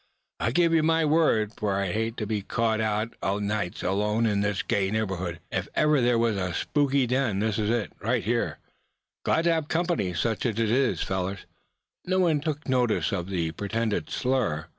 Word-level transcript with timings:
"I 0.39 0.49
give 0.49 0.73
you 0.73 0.81
my 0.81 1.05
word 1.05 1.53
for 1.55 1.79
it 1.79 1.89
I'd 1.89 1.93
hate 1.93 2.17
to 2.17 2.25
be 2.25 2.41
caught 2.41 2.81
out 2.81 3.13
nights 3.21 3.83
alone 3.83 4.25
in 4.25 4.41
this 4.41 4.63
gay 4.63 4.89
neighborhood. 4.89 5.39
If 5.51 5.67
ever 5.75 6.01
there 6.01 6.17
was 6.17 6.37
a 6.37 6.55
spooky 6.55 7.05
den, 7.05 7.37
this 7.37 7.59
is 7.59 7.69
it, 7.69 7.93
right 7.99 8.23
here. 8.23 8.57
Glad 9.23 9.43
to 9.43 9.53
have 9.53 9.67
company; 9.67 10.15
such 10.15 10.43
as 10.47 10.57
it 10.57 10.71
is, 10.71 11.03
fellers." 11.03 11.45
No 12.03 12.17
one 12.17 12.39
took 12.41 12.61
any 12.65 12.71
notice 12.71 13.11
of 13.11 13.29
the 13.29 13.51
pretended 13.51 14.09
slur. 14.09 14.65